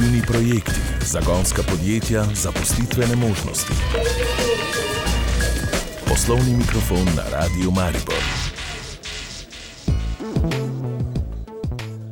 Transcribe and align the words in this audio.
inovativni 0.00 0.22
projekti, 0.26 0.80
zagonska 1.00 1.62
podjetja, 1.62 2.24
zaposlitvene 2.34 3.16
možnosti. 3.16 3.72
Poslovni 6.08 6.56
mikrofon 6.56 7.04
na 7.16 7.22
Radiu 7.32 7.70
Maribor. 7.70 8.22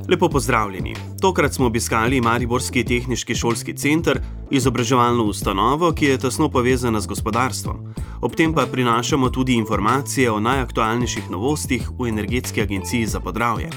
Lepo 0.08 0.28
pozdravljeni. 0.28 0.96
Tokrat 1.20 1.54
smo 1.54 1.66
obiskali 1.66 2.20
Mariborski 2.20 2.84
tehnički 2.84 3.34
šolski 3.34 3.76
center, 3.76 4.20
izobraževalno 4.50 5.24
ustanovo, 5.24 5.92
ki 5.92 6.04
je 6.04 6.18
tesno 6.18 6.48
povezana 6.48 7.00
z 7.00 7.06
gospodarstvom. 7.06 7.94
Ob 8.20 8.34
tem 8.34 8.54
pa 8.54 8.66
prinašamo 8.66 9.30
tudi 9.30 9.54
informacije 9.54 10.30
o 10.30 10.40
najaktualnejših 10.40 11.30
novostih 11.30 11.90
v 11.98 12.08
Energetski 12.08 12.62
agenciji 12.62 13.06
za 13.06 13.20
podravje. 13.20 13.70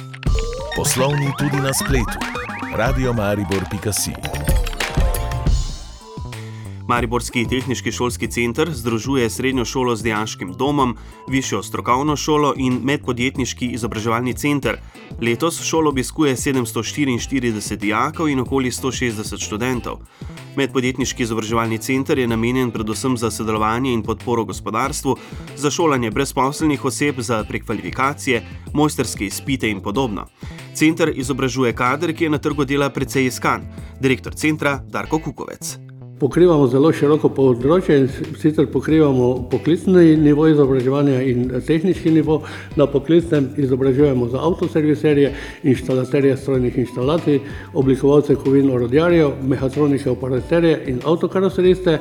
Poslovni 0.75 1.31
tudi 1.39 1.57
na 1.57 1.73
spletu. 1.73 2.40
Radio 2.73 3.13
Maribor 3.13 3.67
Picassini. 3.67 4.50
Mariborski 6.87 7.45
tehnički 7.49 7.91
šolski 7.91 8.27
center 8.27 8.71
združuje 8.73 9.29
srednjo 9.29 9.65
šolo 9.65 9.95
z 9.95 10.03
dejanskim 10.03 10.53
domom, 10.53 10.95
višjo 11.27 11.63
strokovno 11.63 12.15
šolo 12.15 12.53
in 12.57 12.79
medpodjetniški 12.83 13.67
izobraževalni 13.67 14.33
center. 14.33 14.77
Letos 15.21 15.61
šolo 15.63 15.89
obiskuje 15.89 16.35
744 16.35 17.75
dijakov 17.75 18.29
in 18.29 18.39
okoli 18.39 18.71
160 18.71 19.45
študentov. 19.45 19.99
Medpodjetniški 20.55 21.23
izobraževalni 21.23 21.77
center 21.77 22.19
je 22.19 22.27
namenjen 22.27 22.71
predvsem 22.71 23.17
za 23.17 23.31
sodelovanje 23.31 23.93
in 23.93 24.03
podporo 24.03 24.45
gospodarstvu, 24.45 25.15
za 25.57 25.71
šolanje 25.71 26.11
brezposelnih 26.11 26.85
oseb, 26.85 27.19
za 27.19 27.43
prekvalifikacije, 27.43 28.43
mojsterske 28.73 29.25
izpite 29.25 29.69
in 29.69 29.81
podobno. 29.81 30.25
Center 30.73 31.13
izobražuje 31.15 31.73
kader, 31.75 32.15
ki 32.15 32.23
je 32.23 32.29
na 32.29 32.37
trgu 32.37 32.65
dela 32.65 32.89
precej 32.89 33.25
iskan. 33.25 33.61
Direktor 33.99 34.33
centra 34.33 34.79
Darko 34.89 35.19
Kukovec 35.19 35.90
pokrivamo 36.21 36.67
zelo 36.69 36.91
široko 36.93 37.31
področje 37.33 37.95
in 37.97 38.35
sicer 38.37 38.67
pokrivamo 38.69 39.29
poklicni 39.49 40.13
nivo 40.21 40.45
izobraževanja 40.51 41.21
in 41.25 41.47
tehnični 41.65 42.13
nivo. 42.19 42.41
Na 42.77 42.85
poklicnem 42.89 43.49
izobražujemo 43.61 44.27
za 44.29 44.43
avtoserviserje, 44.45 45.31
inštalaterje 45.73 46.37
strojnih 46.37 46.77
inštalacij, 46.85 47.41
oblikovalce 47.73 48.37
kovin 48.43 48.69
orodjarjev, 48.69 49.33
mehatronike 49.49 50.13
operaterje 50.13 50.77
in 50.93 51.01
avtokaroseriste. 51.05 51.97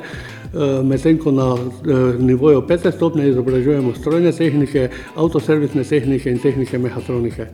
Eh, 0.51 0.83
medtem 0.83 1.17
ko 1.17 1.31
na 1.31 1.55
eh, 1.55 2.19
nivoju 2.19 2.67
pete 2.67 2.91
stopnje 2.91 3.29
izobražujemo 3.29 3.93
strojne 3.95 4.31
tehnike, 4.35 4.89
avtoservisne 5.15 5.83
tehnike 5.83 6.31
in 6.31 6.39
tehnike 6.43 6.77
mehatronike. 6.77 7.45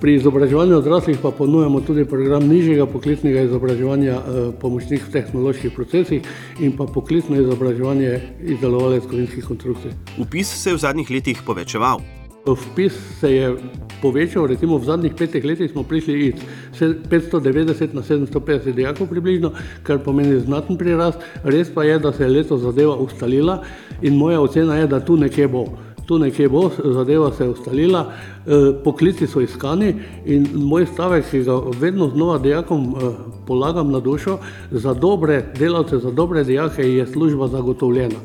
Pri 0.00 0.16
izobraževanju 0.18 0.76
odraslih 0.76 1.18
pa 1.22 1.30
ponujamo 1.30 1.80
tudi 1.86 2.04
program 2.04 2.48
nižjega 2.48 2.86
poklicnega 2.86 3.46
izobraževanja 3.46 4.16
eh, 4.16 4.40
pomočnik 4.60 5.06
v 5.06 5.12
tehnoloških 5.12 5.70
procesih 5.70 6.26
in 6.58 6.74
pa 6.76 6.86
poklicno 6.90 7.38
izobraževanje 7.38 8.18
izdelovalec 8.42 9.06
kovinskih 9.06 9.44
konstrukcij. 9.44 9.94
Upis 10.18 10.50
se 10.50 10.70
je 10.70 10.74
v 10.74 10.82
zadnjih 10.82 11.10
letih 11.10 11.42
povečeval. 11.46 12.02
Vpis 12.46 12.92
se 13.20 13.30
je 13.30 13.56
povečal, 14.02 14.46
recimo 14.50 14.78
v 14.78 14.84
zadnjih 14.84 15.14
petih 15.14 15.44
letih 15.44 15.70
smo 15.70 15.86
prišli 15.86 16.26
iz 16.26 16.34
590 16.80 17.94
na 17.94 18.02
750 18.02 18.74
dijakov 18.74 19.06
približno, 19.06 19.52
kar 19.82 20.02
pomeni 20.02 20.40
znaten 20.40 20.76
prirast. 20.76 21.22
Res 21.44 21.70
pa 21.74 21.84
je, 21.84 21.98
da 21.98 22.12
se 22.12 22.24
je 22.24 22.30
letos 22.30 22.60
zadeva 22.60 22.96
ustalila 22.96 23.62
in 24.02 24.18
moja 24.18 24.40
ocena 24.40 24.76
je, 24.76 24.86
da 24.86 25.00
tu 25.00 25.16
nekje 25.16 25.48
bo. 25.48 25.66
Tu 26.06 26.18
nekje 26.18 26.48
bo, 26.50 26.66
zadeva 26.84 27.30
se 27.32 27.44
je 27.44 27.50
ustalila, 27.50 28.00
e, 28.10 28.72
poklici 28.84 29.26
so 29.26 29.40
iskani 29.40 29.94
in 30.26 30.48
moj 30.52 30.86
stavek, 30.90 31.30
ki 31.30 31.44
ga 31.46 31.60
vedno 31.78 32.10
znova 32.10 32.38
dijakom 32.42 32.82
e, 32.90 33.12
polagam 33.46 33.92
na 33.92 34.00
dušo, 34.00 34.38
za 34.70 34.94
dobre 34.94 35.44
delavce, 35.58 35.98
za 35.98 36.10
dobre 36.10 36.44
dijake 36.44 36.82
je 36.82 37.06
služba 37.06 37.48
zagotovljena. 37.48 38.18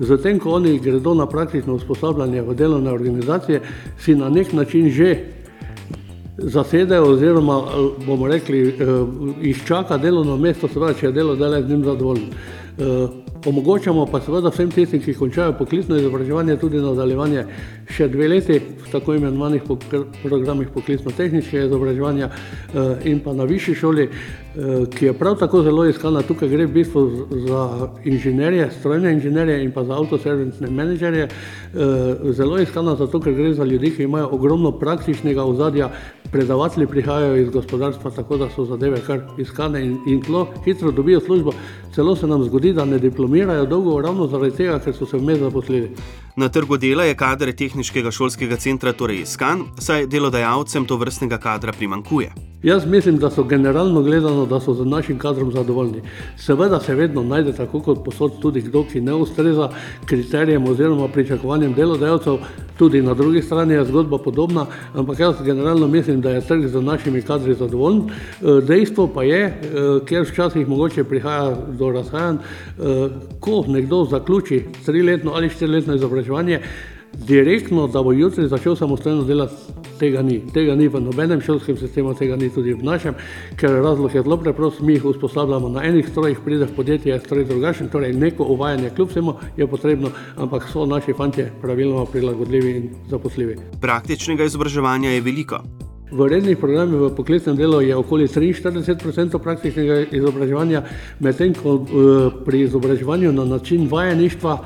Zatem, 0.00 0.38
ko 0.38 0.50
oni 0.50 0.78
gredo 0.78 1.14
na 1.14 1.26
praktično 1.26 1.74
usposabljanje 1.74 2.42
v 2.42 2.54
delovne 2.54 2.92
organizacije, 2.92 3.60
si 3.98 4.14
na 4.14 4.28
nek 4.28 4.52
način 4.52 4.90
že 4.90 5.16
zasedejo 6.38 7.04
oziroma 7.04 7.62
bomo 8.06 8.28
rekli, 8.28 8.68
eh, 8.68 8.72
izčaka 9.42 9.98
delovno 9.98 10.36
mesto, 10.36 10.68
seveda, 10.68 10.94
če 10.94 11.06
je 11.06 11.12
delodajalec 11.12 11.66
z 11.66 11.70
njim 11.70 11.84
zadovoljen. 11.84 12.30
Eh, 13.40 13.48
omogočamo 13.48 14.06
pa 14.06 14.20
seveda 14.20 14.48
vsem 14.48 14.70
tistim, 14.70 15.00
ki 15.00 15.14
končajo 15.14 15.52
poklicno 15.58 15.96
izobraževanje, 15.96 16.56
tudi 16.56 16.78
nadaljevanje 16.80 17.44
še 17.88 18.08
dve 18.08 18.28
leti 18.28 18.58
v 18.58 18.90
tako 18.92 19.14
imenovanih 19.14 19.62
programih 20.22 20.68
poklicno-tehničnega 20.74 21.66
izobraževanja 21.66 22.28
eh, 22.28 23.08
in 23.10 23.20
pa 23.20 23.32
na 23.32 23.44
višji 23.44 23.74
šoli, 23.74 24.08
eh, 24.08 24.86
ki 24.96 25.06
je 25.06 25.12
prav 25.12 25.38
tako 25.38 25.62
zelo 25.62 25.86
iskana. 25.88 26.22
Tukaj 26.22 26.48
gre 26.48 26.66
v 26.66 26.72
bistvu 26.72 27.26
za 27.46 27.90
inženirje, 28.04 28.70
strojne 28.78 29.12
inženirje 29.12 29.64
in 29.64 29.72
pa 29.72 29.84
za 29.84 29.96
avtoservisne 29.96 30.70
menedžerje. 30.70 31.28
Zelo 32.34 32.58
iskana 32.58 32.96
zato, 32.98 33.20
ker 33.22 33.32
gre 33.32 33.52
za 33.54 33.64
ljudi, 33.64 33.92
ki 33.94 34.02
imajo 34.02 34.28
ogromno 34.34 34.72
praktičnega 34.78 35.44
ozadja, 35.44 35.90
predavatelji 36.32 36.86
prihajajo 36.86 37.36
iz 37.36 37.50
gospodarstva, 37.50 38.10
tako 38.10 38.36
da 38.36 38.48
so 38.50 38.64
zadeve 38.64 39.00
kar 39.06 39.20
iskane 39.38 39.84
in, 39.84 39.98
in 40.06 40.22
tlo 40.22 40.46
hitro 40.64 40.90
dobijo 40.90 41.20
službo. 41.20 41.52
Celo 41.94 42.16
se 42.16 42.26
nam 42.26 42.44
zgodi, 42.44 42.72
da 42.72 42.84
ne 42.84 42.98
diplomirajo 42.98 43.66
dolgo, 43.66 44.00
ravno 44.00 44.26
zaradi 44.26 44.56
tega, 44.56 44.78
ker 44.78 44.94
so 44.94 45.06
se 45.06 45.18
vmes 45.18 45.38
zaposlili. 45.38 45.90
Na 46.40 46.48
trgu 46.48 46.76
dela 46.76 47.04
je 47.04 47.14
kader 47.14 47.50
tehničnega 47.52 48.10
šolskega 48.16 48.56
centra 48.56 48.94
torej 48.96 49.26
iskan, 49.26 49.66
saj 49.76 50.06
delodajalcem 50.08 50.86
to 50.88 50.96
vrstnega 50.96 51.36
kadra 51.38 51.72
primankuje. 51.76 52.32
Jaz 52.62 52.86
mislim, 52.86 53.16
da 53.16 53.30
so 53.30 53.42
generalno 53.44 54.02
gledano, 54.02 54.46
da 54.46 54.60
so 54.60 54.74
z 54.74 54.84
našim 54.84 55.18
kadrom 55.18 55.52
zadovoljni. 55.52 56.02
Seveda 56.36 56.80
se 56.80 56.94
vedno 56.94 57.22
najde 57.22 57.52
tako 57.52 57.80
kot 57.80 58.04
posod 58.04 58.40
tudi 58.40 58.60
kdo, 58.60 58.84
ki 58.84 59.00
ne 59.00 59.14
ustreza 59.14 59.68
kriterijem 60.04 60.64
oziroma 60.68 61.08
pričakovanjem 61.08 61.72
delodajalcev, 61.74 62.36
tudi 62.78 63.02
na 63.02 63.14
drugi 63.14 63.42
strani 63.42 63.74
je 63.74 63.84
zgodba 63.84 64.18
podobna, 64.18 64.66
ampak 64.94 65.18
jaz 65.20 65.42
generalno 65.44 65.88
mislim, 65.88 66.20
da 66.20 66.30
je 66.30 66.40
trg 66.40 66.66
z 66.66 66.82
našimi 66.82 67.22
kadri 67.22 67.54
zadovoljen. 67.54 68.02
E, 68.02 68.60
dejstvo 68.66 69.06
pa 69.06 69.22
je, 69.22 69.40
e, 69.46 69.54
ker 70.04 70.24
včasih 70.28 70.68
mogoče 70.68 71.04
prihaja 71.04 71.56
do 71.78 71.90
razhajanj, 71.90 72.36
e, 72.36 72.40
ko 73.40 73.64
nekdo 73.68 74.04
zaključi 74.04 74.64
triletno 74.86 75.32
ali 75.34 75.48
štiriletno 75.48 75.94
izobraževanje, 75.94 76.29
direktno, 77.12 77.86
da 77.86 78.02
bo 78.02 78.12
jutri 78.12 78.48
začel 78.48 78.76
samostojno 78.76 79.24
delati, 79.24 79.54
tega 79.98 80.22
ni. 80.22 80.40
Tega 80.54 80.74
ni 80.74 80.88
v 80.88 81.00
nobenem 81.00 81.40
šolskem 81.40 81.76
sistemu, 81.76 82.14
tega 82.14 82.36
ni 82.36 82.50
tudi 82.50 82.74
v 82.74 82.84
našem, 82.84 83.14
ker 83.60 83.80
razlog 83.82 84.14
je 84.14 84.22
zelo 84.22 84.36
preprost. 84.36 84.80
Mi 84.80 84.92
jih 84.92 85.04
usposabljamo 85.04 85.68
na 85.68 85.84
enih 85.84 86.08
strojih, 86.08 86.38
pride 86.44 86.64
v 86.70 86.76
podjetje, 86.76 87.12
je 87.12 87.20
stroj 87.20 87.44
drugačen, 87.44 87.88
torej 87.88 88.12
neko 88.12 88.44
uvajanje 88.44 88.90
kljub 88.96 89.08
vsemu 89.10 89.34
je 89.56 89.66
potrebno, 89.66 90.10
ampak 90.36 90.68
so 90.72 90.86
naši 90.86 91.12
fantje 91.12 91.50
praviloma 91.60 92.06
prilagodljivi 92.06 92.76
in 92.76 92.90
zaposljivi. 93.10 93.58
Praktičnega 93.80 94.44
izobraževanja 94.44 95.10
je 95.10 95.20
veliko. 95.20 95.62
V 96.10 96.26
rednih 96.26 96.58
programih 96.58 97.00
v 97.00 97.08
poklicnem 97.14 97.56
delu 97.56 97.80
je 97.80 97.96
okoli 97.96 98.26
43% 98.26 99.38
praktičnega 99.38 100.00
izobraževanja, 100.10 100.82
medtem 101.20 101.54
ko 101.54 101.74
eh, 101.78 102.30
pri 102.44 102.60
izobraževanju 102.66 103.32
na 103.32 103.44
način 103.44 103.86
vajeništva 103.90 104.56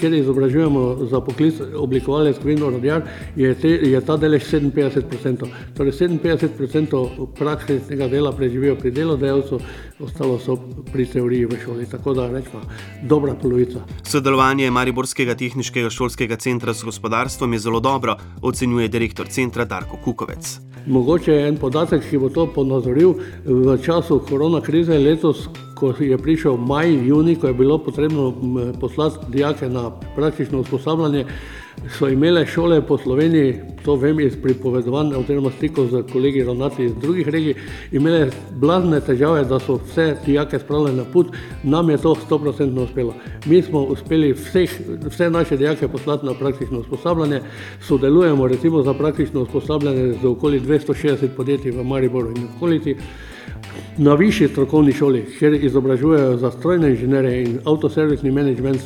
kjer 0.00 0.14
izobražujemo 0.14 1.06
za 1.10 1.20
poklic 1.20 1.54
oblikovalec 1.76 2.38
Kvino 2.38 2.70
Rodjar, 2.70 3.02
je, 3.36 3.54
te, 3.54 3.68
je 3.68 4.00
ta 4.00 4.16
delež 4.16 4.44
57%. 4.52 5.48
Torej 5.76 5.92
57% 5.92 7.26
praktičnega 7.38 8.08
dela 8.08 8.32
preživijo 8.32 8.76
pri 8.76 8.90
delodajalcu, 8.90 9.60
ostalo 10.00 10.38
so 10.38 10.56
pri 10.92 11.06
teoriji 11.06 11.46
v 11.46 11.58
šoli. 11.64 11.86
Tako 11.90 12.14
da 12.14 12.28
rečemo, 12.30 12.62
dobra 13.02 13.34
polovica. 13.34 13.82
Sodelovanje 14.02 14.70
Mariborskega 14.70 15.34
tehničnega 15.34 15.90
šolskega 15.90 16.36
centra 16.36 16.74
s 16.74 16.84
gospodarstvom 16.84 17.52
je 17.52 17.58
zelo 17.58 17.80
dobro, 17.80 18.16
ocenjuje 18.42 18.88
direktor 18.88 19.26
centra 19.28 19.64
Darko 19.64 19.98
Kukovec. 20.04 20.58
Mogoče 20.86 21.32
je 21.32 21.48
en 21.48 21.56
podatek, 21.56 22.02
ki 22.10 22.18
bo 22.18 22.28
to 22.28 22.46
ponazoril 22.46 23.14
v 23.44 23.78
času 23.82 24.20
korona 24.28 24.60
krize 24.60 24.98
letos, 24.98 25.48
ko 25.92 26.04
je 26.04 26.18
prišel 26.18 26.56
maj, 26.56 27.06
juni, 27.06 27.36
ko 27.36 27.46
je 27.46 27.54
bilo 27.54 27.78
potrebno 27.78 28.34
poslati 28.80 29.26
dijake 29.28 29.68
na 29.68 29.90
praktično 30.16 30.60
usposabljanje, 30.60 31.24
so 31.98 32.08
imele 32.08 32.46
šole 32.46 32.82
po 32.86 32.98
Sloveniji, 32.98 33.60
to 33.84 33.94
vem 33.94 34.20
iz 34.20 34.36
pripovedovanja 34.42 35.18
oziroma 35.18 35.50
stikov 35.50 35.86
z 35.86 36.02
kolegi 36.12 36.44
ravnatelji 36.44 36.86
iz 36.86 36.94
drugih 37.00 37.28
regij, 37.28 37.54
imele 37.92 38.30
blazne 38.50 39.00
težave, 39.00 39.44
da 39.44 39.58
so 39.58 39.78
vse 39.84 40.16
dijake 40.26 40.58
spravili 40.58 40.92
na 40.96 41.04
put, 41.04 41.26
nam 41.62 41.90
je 41.90 41.98
to 41.98 42.14
100% 42.30 42.84
uspelo. 42.84 43.14
Mi 43.46 43.62
smo 43.62 43.82
uspeli 43.82 44.32
vseh, 44.32 44.70
vse 45.06 45.30
naše 45.30 45.56
dijake 45.56 45.88
poslati 45.88 46.26
na 46.26 46.34
praktično 46.34 46.80
usposabljanje, 46.80 47.40
sodelujemo 47.80 48.48
recimo 48.48 48.82
za 48.82 48.94
praktično 48.94 49.42
usposabljanje 49.42 50.14
z 50.22 50.26
okoli 50.26 50.60
260 50.60 51.28
podjetij 51.36 51.70
v 51.70 51.84
Mariboru 51.84 52.30
in 52.30 52.48
okolici. 52.56 52.96
Na 53.98 54.14
višji 54.14 54.48
strokovni 54.48 54.92
šoli, 54.92 55.24
kjer 55.38 55.54
izobražujejo 55.54 56.36
za 56.36 56.50
strojne 56.50 56.90
inženirje 56.90 57.42
in 57.42 57.58
avtoservisni 57.64 58.30
menedžment, 58.30 58.80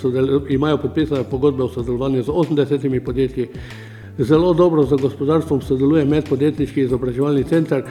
imajo 0.48 0.78
podpisane 0.78 1.24
pogodbe 1.30 1.62
o 1.62 1.68
sodelovanju 1.68 2.22
z 2.22 2.28
80 2.28 3.00
podjetji. 3.04 3.48
Zelo 4.18 4.54
dobro 4.54 4.82
z 4.82 4.96
gospodarstvom 5.02 5.60
sodeluje 5.62 6.04
medpodjetniški 6.04 6.80
izobraževalni 6.80 7.44
center, 7.44 7.84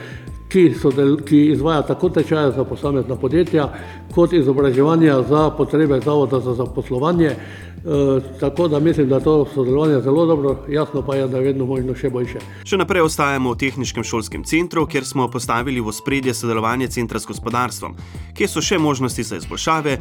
ki, 0.48 0.74
del, 0.96 1.16
ki 1.24 1.44
izvaja 1.52 1.82
tako 1.82 2.08
tečaje 2.08 2.52
za 2.56 2.64
posamezna 2.64 3.16
podjetja, 3.16 3.68
kot 4.14 4.32
izobraževanja 4.32 5.22
za 5.28 5.50
potrebe 5.50 6.00
Zavoda 6.04 6.40
za 6.40 6.54
zaposlovanje. 6.54 7.26
E, 7.28 8.20
tako 8.40 8.68
da 8.68 8.80
mislim, 8.80 9.08
da 9.08 9.16
je 9.16 9.24
to 9.24 9.46
sodelovanje 9.54 10.00
zelo 10.00 10.26
dobro, 10.26 10.56
jasno 10.68 11.02
pa 11.02 11.16
je, 11.16 11.28
da 11.28 11.36
je 11.36 11.44
vedno 11.44 11.66
možno 11.66 11.94
še 11.94 12.10
boljše. 12.10 12.42
Še 12.64 12.80
naprej 12.80 13.06
ostajamo 13.06 13.52
v 13.54 13.60
Tehničnem 13.60 14.04
šolskem 14.04 14.44
centru, 14.44 14.86
kjer 14.86 15.06
smo 15.06 15.28
postavili 15.30 15.80
v 15.80 15.92
spredje 15.92 16.34
sodelovanje 16.34 16.88
centra 16.88 17.20
s 17.20 17.26
gospodarstvom. 17.26 17.96
Kje 18.34 18.48
so 18.48 18.64
še 18.64 18.78
možnosti 18.78 19.22
za 19.22 19.38
izboljšave? 19.38 19.98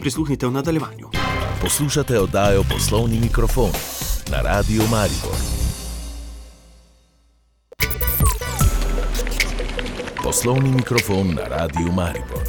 Prisluhnite 0.00 0.46
v 0.46 0.56
nadaljevanju. 0.58 1.10
Poslušate 1.64 2.20
oddajo 2.20 2.64
Poslovni 2.68 3.20
mikrofon 3.24 3.72
na 4.30 4.44
Radiu 4.44 4.84
Maribor. 4.92 5.63
Poslovni 10.34 10.70
mikrofon 10.70 11.26
na 11.26 11.42
Radiu 11.48 11.92
Maribor. 11.92 12.42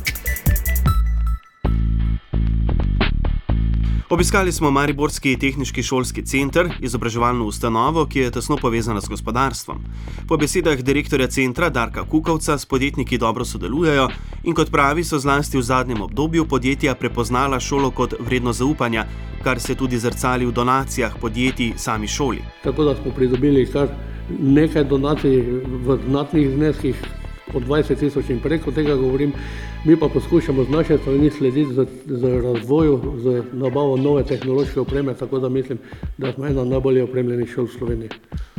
Obiskali 4.10 4.52
smo 4.52 4.72
Mariborski 4.72 5.38
tehnički 5.40 5.84
šolski 5.84 6.26
center, 6.26 6.70
izobraževalno 6.82 7.46
ustanovo, 7.46 8.06
ki 8.06 8.20
je 8.20 8.32
tesno 8.32 8.58
povezana 8.58 9.02
s 9.02 9.10
gospodarstvom. 9.10 9.84
Po 10.28 10.38
besedah 10.38 10.82
direktorja 10.82 11.28
centra 11.28 11.70
Darka 11.70 12.04
Kukovca 12.10 12.58
s 12.58 12.66
podjetniki 12.66 13.18
dobro 13.18 13.46
sodelujejo 13.46 14.08
in 14.44 14.56
kot 14.56 14.72
pravi, 14.72 15.04
so 15.04 15.20
zlasti 15.20 15.58
v 15.58 15.62
zadnjem 15.62 16.02
obdobju 16.02 16.46
podjetja 16.46 16.96
prepoznala 16.96 17.60
šolo 17.60 17.92
kot 17.92 18.16
vredno 18.20 18.54
zaupanja, 18.54 19.06
kar 19.44 19.60
se 19.60 19.76
tudi 19.76 20.00
zrcali 20.00 20.46
v 20.46 20.52
donacijah 20.52 21.14
podjetij 21.22 21.74
sami 21.78 22.08
šoli. 22.08 22.42
Tako 22.64 22.84
da 22.84 22.96
smo 22.96 23.12
pridobili 23.12 23.70
kar 23.72 23.88
nekaj 24.40 24.84
donacij 24.84 25.38
v 25.86 26.00
znatnih 26.08 26.50
zneskih 26.56 27.06
od 27.56 27.64
20 27.64 28.00
tisoč 28.00 28.30
in 28.30 28.40
preko 28.40 28.72
tega 28.72 28.96
govorim, 28.96 29.34
mi 29.86 29.98
pa 30.00 30.08
poskušamo 30.08 30.64
z 30.64 30.70
naše 30.70 30.98
strani 30.98 31.30
slediti 31.30 31.74
z, 31.74 31.86
z 32.06 32.42
razvoju, 32.44 33.02
z 33.18 33.44
nabavo 33.54 33.98
nove 33.98 34.24
tehnološke 34.24 34.80
opreme, 34.80 35.14
tako 35.14 35.40
da 35.40 35.50
mislim, 35.50 35.78
da 36.18 36.34
smo 36.34 36.46
ena 36.46 36.64
najbolje 36.66 37.04
opremljenih 37.04 37.50
šol 37.50 37.66
v 37.66 37.78
Sloveniji. 37.78 38.10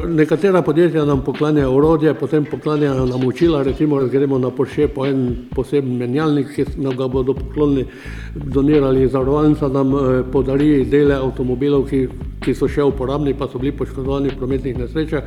Nekatera 0.06 0.62
podjetja 0.62 1.04
nam 1.04 1.24
poklanjajo 1.24 1.74
orodje, 1.76 2.14
potem 2.14 2.44
poklanjajo 2.44 3.06
nam 3.06 3.24
učila, 3.24 3.62
recimo 3.62 3.96
gremo 3.96 4.38
na 4.38 4.50
Porsche 4.50 4.88
po 4.88 5.06
en 5.06 5.36
poseben 5.54 5.96
menjalnik, 5.96 6.54
ki 6.54 6.64
nam 6.76 6.96
ga 6.96 7.08
bodo 7.08 7.34
poklonili, 7.34 7.86
donirali 8.34 9.08
zavarovalnica 9.08 9.68
nam 9.68 9.94
eh, 9.94 10.22
podari 10.32 10.84
dele 10.84 11.14
avtomobilov, 11.14 11.88
ki, 11.90 12.08
ki 12.46 12.54
so 12.54 12.68
še 12.70 12.86
uporabni, 12.86 13.34
pa 13.34 13.48
so 13.50 13.58
bili 13.58 13.74
poškodovani 13.74 14.30
v 14.30 14.38
prometnih 14.38 14.78
nesrečah. 14.78 15.26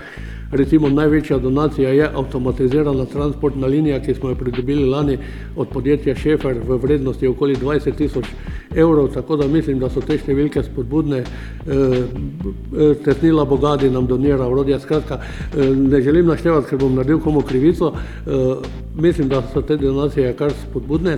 Recimo 0.51 0.89
največja 0.89 1.37
donacija 1.43 1.91
je 1.93 2.07
avtomatizirana 2.07 3.05
transportna 3.11 3.67
linija, 3.67 3.99
ki 4.01 4.15
smo 4.17 4.31
jo 4.31 4.39
pridobili 4.39 4.87
lani 4.89 5.19
od 5.55 5.69
podjetja 5.69 6.15
Šefer 6.15 6.57
v 6.65 6.79
vrednosti 6.81 7.27
okoli 7.27 7.55
20 7.59 7.97
tisoč 7.99 8.31
evrov, 8.75 9.11
tako 9.13 9.37
da 9.37 9.47
mislim, 9.47 9.79
da 9.79 9.89
so 9.89 10.01
te 10.01 10.17
številke 10.17 10.63
spodbudne. 10.63 11.19
Eh, 11.19 11.69
eh, 11.69 12.95
Tesnila 13.05 13.45
Bogadi 13.45 13.89
nam 13.89 14.07
donira 14.07 14.47
urodja. 14.47 14.79
Skratka, 14.79 15.19
eh, 15.19 15.75
ne 15.75 16.01
želim 16.01 16.27
naštevati, 16.27 16.69
ker 16.69 16.79
bom 16.79 16.95
naredil 16.95 17.19
komu 17.19 17.41
krivico. 17.41 17.93
Mislim, 18.95 19.27
da 19.29 19.41
so 19.53 19.61
te 19.61 19.77
donacije 19.77 20.33
kar 20.35 20.51
spodbudne, 20.51 21.15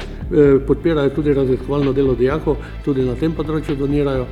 podpirajo 0.68 1.10
tudi 1.16 1.34
raziskovalno 1.34 1.94
delo 1.94 2.16
dijakov, 2.16 2.58
tudi 2.86 3.02
na 3.02 3.16
tem 3.16 3.34
področju 3.34 3.76
donirajo. 3.76 4.26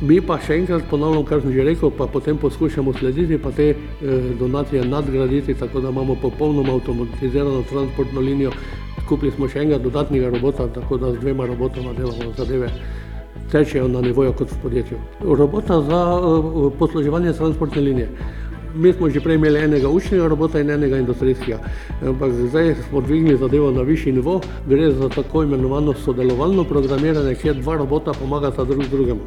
Mi 0.00 0.18
pa 0.20 0.36
še 0.36 0.58
enkrat 0.60 0.82
ponovno, 0.90 1.22
kar 1.24 1.40
sem 1.40 1.54
že 1.54 1.64
rekel, 1.64 1.88
pa 1.88 2.04
potem 2.04 2.36
poskušamo 2.36 2.92
slediti, 2.98 3.38
pa 3.40 3.48
te 3.48 3.70
eh, 3.72 4.26
donacije 4.36 4.84
nadgraditi, 4.84 5.54
tako 5.56 5.80
da 5.80 5.88
imamo 5.88 6.18
popolnoma 6.20 6.74
avtomatizirano 6.76 7.62
transportno 7.70 8.20
linijo. 8.20 8.52
Kupili 9.08 9.32
smo 9.32 9.48
še 9.48 9.62
enega 9.62 9.78
dodatnega 9.80 10.28
robota, 10.34 10.68
tako 10.68 11.00
da 11.00 11.14
z 11.14 11.22
dvema 11.24 11.46
robotoma 11.48 11.96
delamo 11.96 12.28
zadeve. 12.36 12.68
Tečejo 13.48 13.88
na 13.88 14.02
nivoju 14.04 14.34
kot 14.36 14.52
v 14.52 14.60
podjetju. 14.62 15.00
Robota 15.24 15.80
za 15.88 16.00
uh, 16.20 16.72
posluževanje 16.78 17.32
transportne 17.32 17.80
linije. 17.80 18.08
Mi 18.76 18.92
smo 18.92 19.08
že 19.08 19.22
prej 19.24 19.38
imeli 19.40 19.62
enega 19.64 19.88
učnega 19.88 20.28
robota 20.28 20.60
in 20.60 20.70
enega 20.70 20.98
industrijskega, 21.00 21.56
ampak 22.04 22.32
zdaj 22.50 22.74
smo 22.88 23.00
dvignili 23.00 23.38
zadevo 23.40 23.70
na 23.72 23.80
višji 23.86 24.12
nivo, 24.12 24.40
gre 24.68 24.90
za 24.92 25.08
tako 25.08 25.46
imenovano 25.46 25.94
sodelovalno 25.94 26.64
programiranje, 26.64 27.34
kjer 27.40 27.62
dva 27.62 27.78
robota 27.80 28.12
pomagata 28.12 28.64
drug 28.64 28.84
drugemu. 28.90 29.24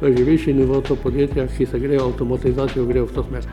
To 0.00 0.06
je 0.06 0.16
že 0.16 0.24
višji 0.24 0.54
nivo 0.54 0.80
to 0.80 0.96
podjetja, 0.96 1.46
ki 1.46 1.66
se 1.66 1.78
grejo 1.78 2.08
avtomatizacijo, 2.10 2.86
grejo 2.86 3.06
v 3.06 3.12
to 3.12 3.24
smer. 3.28 3.46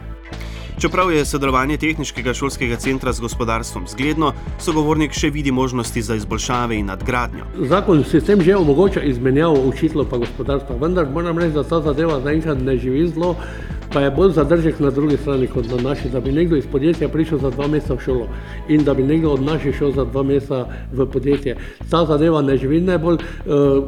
Čeprav 0.82 1.12
je 1.12 1.26
sodelovanje 1.26 1.78
tehničnega 1.78 2.34
šolskega 2.34 2.76
centra 2.76 3.12
z 3.14 3.22
gospodarstvom 3.22 3.84
zgledno, 3.88 4.32
sogovornik 4.60 5.14
še 5.14 5.30
vidi 5.30 5.52
možnosti 5.52 6.02
za 6.02 6.16
izboljšave 6.18 6.80
in 6.80 6.88
nadgradnjo. 6.90 7.46
Zakon 7.70 8.02
sistem 8.04 8.42
že 8.42 8.56
omogoča 8.58 9.04
izmenjavo 9.06 9.60
učiteljev 9.70 10.10
pa 10.10 10.18
gospodarstva, 10.18 10.80
vendar 10.82 11.06
moram 11.14 11.38
reči, 11.38 11.54
da 11.54 11.64
ta 11.64 11.82
zadeva 11.86 12.18
zaenkrat 12.26 12.58
ne 12.66 12.78
živi 12.78 13.08
zelo 13.14 13.36
pa 13.94 14.02
je 14.02 14.12
bolj 14.12 14.32
zadržek 14.32 14.80
na 14.80 14.90
drugi 14.90 15.18
strani 15.18 15.48
kot 15.48 15.66
na 15.70 15.90
naši, 15.90 16.10
da 16.10 16.20
bi 16.20 16.32
nekdo 16.32 16.56
iz 16.56 16.68
podjetja 16.72 17.10
prišel 17.10 17.38
za 17.38 17.50
dva 17.50 17.68
meseca 17.68 17.94
v 17.94 18.00
šolo 18.00 18.28
in 18.70 18.84
da 18.84 18.94
bi 18.94 19.04
nekdo 19.04 19.32
od 19.32 19.44
naših 19.44 19.76
šel 19.76 19.92
za 19.92 20.06
dva 20.06 20.24
meseca 20.24 20.66
v 20.94 21.06
podjetje. 21.06 21.56
Ta 21.90 22.06
zadeva 22.06 22.42
ne 22.42 22.58
živi 22.58 22.82
najbolj. 22.82 23.16
Uh, 23.16 23.84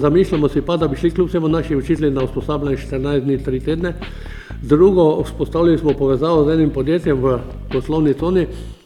zamišljamo 0.00 0.48
si 0.48 0.62
pa, 0.62 0.76
da 0.76 0.88
bi 0.88 0.96
šli 0.96 1.10
kljub 1.10 1.28
vsemu 1.28 1.48
naši 1.48 1.76
učitelji 1.76 2.10
na 2.10 2.24
usposabljanje 2.24 2.76
14 2.76 3.20
dni, 3.20 3.38
3 3.38 3.64
tedne. 3.64 3.94
Drugo, 4.62 5.22
vzpostavili 5.22 5.78
smo 5.78 5.92
povezavo 5.92 6.44
z 6.44 6.54
enim 6.54 6.70
podjetjem 6.70 7.18
v 7.22 7.38
poslovni 7.72 8.14
coni, 8.14 8.46
Eh, 8.46 8.81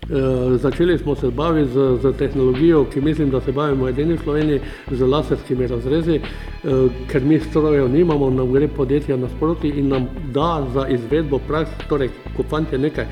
začeli 0.57 0.99
smo 0.99 1.15
se 1.15 1.31
baviti 1.31 1.71
z, 1.71 1.99
z 2.03 2.13
tehnologijo, 2.19 2.85
ki 2.85 3.01
mislim, 3.01 3.31
da 3.31 3.41
se 3.41 3.53
bavimo 3.53 3.89
edini 3.89 4.15
v 4.15 4.23
Sloveniji, 4.23 4.61
z 4.91 5.03
laserskimi 5.03 5.67
razrezi, 5.67 6.15
eh, 6.15 6.89
ker 7.11 7.25
mi 7.25 7.41
strojev 7.41 7.89
nimamo, 7.91 8.31
nam 8.31 8.53
gre 8.53 8.69
podjetja 8.69 9.17
nasproti 9.17 9.69
in 9.69 9.89
nam 9.89 10.09
da 10.33 10.67
za 10.75 10.89
izvedbo 10.89 11.39
praks, 11.39 11.71
torej 11.89 12.11
ko 12.37 12.43
fanti 12.43 12.79
nekaj 12.79 13.07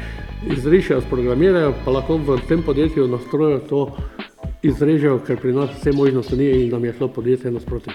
izrišajo, 0.56 1.00
sprogramirajo, 1.00 1.74
pa 1.84 1.90
lahko 1.90 2.16
v 2.16 2.38
tem 2.48 2.62
podjetju 2.62 3.08
na 3.08 3.18
stroju 3.18 3.60
to 3.68 3.96
izrežejo, 4.62 5.18
ker 5.26 5.40
pri 5.40 5.52
nas 5.52 5.70
vse 5.78 5.92
možnosti 5.92 6.36
ni 6.36 6.50
in 6.64 6.70
nam 6.70 6.84
je 6.84 6.94
šlo 6.98 7.08
podjetje 7.08 7.50
nasproti. 7.50 7.90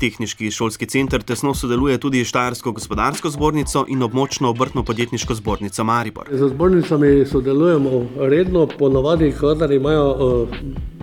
Tehnički 0.00 0.50
šolski 0.50 0.86
center 0.86 1.22
tesno 1.22 1.54
sodeluje 1.54 1.98
tudi 1.98 2.24
s 2.24 2.28
Štajersko 2.28 2.72
gospodarsko 2.72 3.30
zbornico 3.30 3.84
in 3.88 4.02
območno 4.02 4.48
obrtno-podjetniško 4.50 5.34
zbornico 5.34 5.84
Maribor. 5.84 6.28
Z 6.32 6.48
zbornicami 6.48 7.26
sodelujemo 7.26 8.06
redno, 8.16 8.66
ponovadi, 8.78 9.32
kadar 9.40 9.72
imajo 9.72 10.06
uh, 10.10 10.48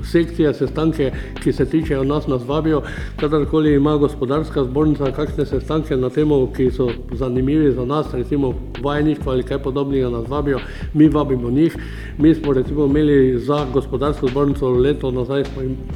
sekcije, 0.04 0.54
sestanke, 0.54 1.12
ki 1.44 1.54
se 1.54 1.66
tičejo 1.66 2.04
nas, 2.04 2.28
nas 2.28 2.42
vabijo. 2.48 2.82
Kadarkoli 3.20 3.74
ima 3.74 3.98
gospodarska 3.98 4.64
zbornica 4.64 5.12
kakšne 5.12 5.46
sestanke 5.46 5.96
na 5.96 6.10
temo, 6.10 6.48
ki 6.56 6.72
so 6.72 6.90
zanimivi 7.12 7.72
za 7.72 7.86
nas, 7.86 8.14
recimo 8.14 8.54
vajništvo 8.84 9.32
ali 9.32 9.44
kaj 9.44 9.60
podobnega, 9.64 10.10
nas 10.10 10.28
vabijo, 10.28 10.60
mi 10.94 11.10
vabimo 11.10 11.50
njih. 11.50 11.78
Mi 12.18 12.36
smo 12.36 12.54
recimo 12.54 12.86
imeli 12.86 13.40
za 13.40 13.66
gospodarsko 13.74 14.28
zbornico 14.28 14.70
leto 14.70 15.12
nazaj 15.12 15.44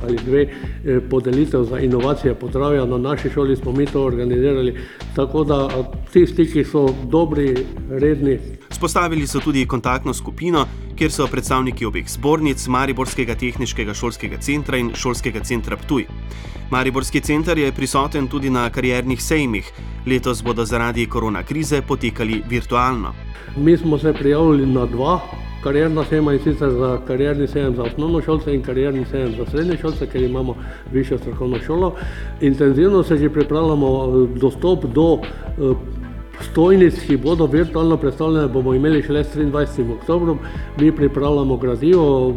ali 0.03 0.17
dve 0.25 0.41
eh, 0.41 0.99
podelitev 1.09 1.63
za 1.63 1.79
inovacije 1.79 2.33
potravja, 2.33 2.85
na 2.85 2.97
naši 2.97 3.29
šoli 3.29 3.55
smo 3.55 3.71
mi 3.71 3.85
to 3.85 4.03
organizirali, 4.03 4.75
tako 5.15 5.43
da 5.43 5.69
ti 6.13 6.25
stiki 6.27 6.63
so 6.63 6.89
dobri, 7.09 7.55
redni. 7.89 8.39
Spostavili 8.81 9.27
so 9.27 9.39
tudi 9.39 9.65
kontaktno 9.65 10.13
skupino, 10.13 10.63
kjer 10.97 11.11
so 11.13 11.27
predstavniki 11.29 11.85
obeh 11.85 12.07
zbornic, 12.09 12.63
Mariborskega 12.67 13.35
tehničnega 13.37 13.93
šolskega 13.93 14.39
centra 14.41 14.79
in 14.81 14.89
šolskega 14.97 15.43
centra 15.45 15.77
Ptuj. 15.77 16.07
Mariborski 16.71 17.21
center 17.21 17.61
je 17.61 17.69
prisoten 17.71 18.27
tudi 18.27 18.49
na 18.49 18.63
kariernih 18.73 19.21
sejmih. 19.21 19.69
Letos 20.07 20.41
bodo 20.41 20.65
zaradi 20.65 21.05
korona 21.05 21.43
krize 21.43 21.83
potekali 21.85 22.41
virtualno. 22.49 23.13
Mi 23.57 23.77
smo 23.77 23.97
se 23.97 24.13
prijavili 24.13 24.65
na 24.65 24.85
dva 24.85 25.19
karierna 25.63 26.03
sejma 26.09 26.33
in 26.33 26.39
sicer 26.39 26.71
za 26.71 26.97
karierni 27.07 27.47
sejem 27.47 27.75
za 27.75 27.83
osnovno 27.83 28.21
šolce 28.21 28.55
in 28.55 28.63
karierni 28.65 29.05
sejem 29.11 29.35
za 29.37 29.45
srednje 29.51 29.77
šolce, 29.81 30.09
ker 30.09 30.23
imamo 30.23 30.55
višjo 30.91 31.17
strokovno 31.17 31.61
šolo. 31.65 31.95
Intenzivno 32.41 33.03
se 33.03 33.17
že 33.17 33.29
pripravljamo 33.29 33.87
eh, 33.87 34.39
dostop 34.39 34.85
do 34.85 35.11
uh, 35.13 35.77
stojnic, 36.41 36.99
ki 37.07 37.17
bodo 37.17 37.45
virtualno 37.45 37.97
predstavljene, 37.97 38.47
bomo 38.47 38.73
imeli 38.73 39.03
šele 39.03 39.23
s 39.23 39.35
23. 39.35 39.93
oktobrom. 39.93 40.39
Mi 40.79 40.95
pripravljamo 40.95 41.57
gradivo, 41.57 42.33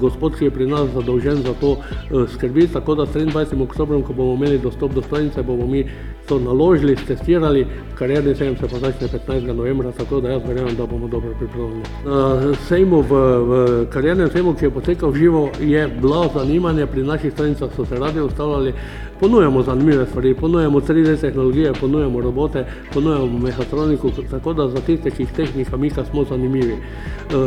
gospod, 0.00 0.38
ki 0.38 0.44
je 0.44 0.50
pri 0.50 0.66
nas 0.66 0.90
zadolžen 0.94 1.36
za 1.36 1.54
to 1.60 1.76
eh, 1.80 2.26
skrbi, 2.34 2.68
tako 2.72 2.94
da 2.94 3.06
s 3.06 3.14
23. 3.14 3.62
oktobrom, 3.62 4.02
ko 4.02 4.12
bomo 4.12 4.34
imeli 4.34 4.58
dostop 4.58 4.92
do 4.92 5.02
stojnice, 5.02 5.42
bomo 5.42 5.66
mi 5.66 5.84
to 6.28 6.38
naložili, 6.38 6.96
testirali, 6.96 7.66
karierni 7.94 8.34
sejem 8.34 8.56
se 8.56 8.68
pa 8.68 8.78
začne 8.78 9.08
15. 9.08 9.52
novembra, 9.52 9.92
tako 9.92 10.20
da 10.20 10.28
jaz 10.28 10.42
verjamem, 10.48 10.76
da 10.76 10.86
bomo 10.86 11.08
dobro 11.08 11.30
pripravljeni. 11.38 11.82
Na 12.04 12.54
sejmu 12.68 13.00
v, 13.00 13.14
v 13.48 13.86
kariernem 13.90 14.30
sejmu, 14.30 14.54
ki 14.54 14.64
je 14.64 14.70
potekal 14.70 15.14
živo, 15.14 15.48
je 15.60 15.88
bilo 16.00 16.30
zanimanje, 16.34 16.86
pri 16.86 17.02
naših 17.02 17.32
stojnicah 17.32 17.70
so 17.76 17.84
se 17.84 17.98
radi 17.98 18.20
ustavljali, 18.20 18.74
ponujemo 19.20 19.62
zanimive 19.62 20.06
stvari, 20.06 20.34
ponujemo 20.34 20.80
3D 20.80 21.20
tehnologije, 21.20 21.72
ponujemo 21.80 22.20
robote, 22.20 22.64
ponujemo 22.94 23.26
v 23.36 23.42
mehatroniku, 23.42 24.10
tako 24.30 24.52
da 24.52 24.68
za 24.68 24.80
tiste, 24.80 25.10
ki 25.10 25.22
jih 25.22 25.32
tehnika 25.36 25.76
mika, 25.76 26.04
smo 26.04 26.24
zanimivi. 26.24 26.76